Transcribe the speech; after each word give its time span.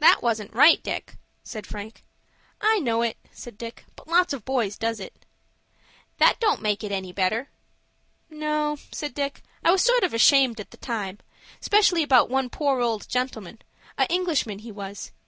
"That 0.00 0.22
wasn't 0.24 0.52
right, 0.52 0.82
Dick," 0.82 1.14
said 1.44 1.68
Frank. 1.68 2.02
"I 2.60 2.80
know 2.80 3.02
it," 3.02 3.16
said 3.30 3.56
Dick; 3.56 3.84
"but 3.94 4.08
lots 4.08 4.32
of 4.32 4.44
boys 4.44 4.76
does 4.76 4.98
it." 4.98 5.24
"That 6.18 6.40
don't 6.40 6.60
make 6.62 6.82
it 6.82 6.90
any 6.90 7.12
better." 7.12 7.48
"No," 8.28 8.76
said 8.90 9.14
Dick, 9.14 9.40
"I 9.62 9.70
was 9.70 9.84
sort 9.84 10.02
of 10.02 10.12
ashamed 10.12 10.58
at 10.58 10.72
the 10.72 10.78
time, 10.78 11.20
'specially 11.60 12.02
about 12.02 12.28
one 12.28 12.50
poor 12.50 12.80
old 12.80 13.08
gentleman,—a 13.08 14.08
Englishman 14.10 14.58
he 14.58 14.72
was. 14.72 15.12